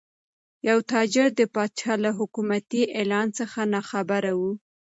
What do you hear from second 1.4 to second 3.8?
پادشاه له حکومتي اعلان څخه